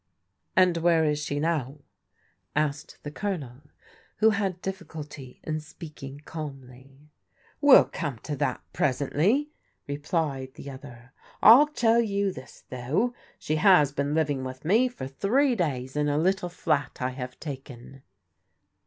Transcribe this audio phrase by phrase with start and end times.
[0.55, 1.77] "And where is she now?"
[2.65, 3.61] asked the Colonel,
[4.17, 7.11] who had difficulty in speaking calmly."
[7.61, 9.51] We'll come to that presently,"
[9.85, 15.05] replied the other." I'll tell you this, though; she has been living with me for
[15.05, 18.01] three days in a little flat I have taken."